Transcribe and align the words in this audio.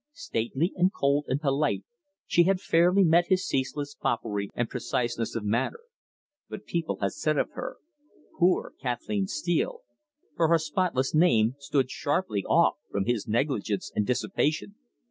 Stately 0.13 0.73
and 0.77 0.91
cold 0.91 1.25
and 1.27 1.39
polite, 1.39 1.83
she 2.25 2.41
had 2.45 2.59
fairly 2.59 3.03
met 3.03 3.27
his 3.27 3.45
ceaseless 3.47 3.93
foppery 4.01 4.49
and 4.55 4.67
preciseness 4.67 5.35
of 5.35 5.43
manner. 5.45 5.81
But 6.49 6.65
people 6.65 6.97
had 7.01 7.11
said 7.11 7.37
of 7.37 7.51
her, 7.51 7.77
"Poor 8.39 8.73
Kathleen 8.81 9.27
Steele!" 9.27 9.81
for 10.35 10.47
her 10.47 10.57
spotless 10.57 11.13
name 11.13 11.53
stood 11.59 11.91
sharply 11.91 12.43
off 12.45 12.77
from 12.89 13.05
his 13.05 13.27
negligence 13.27 13.91
and 13.95 14.03
dissipation. 14.03 14.73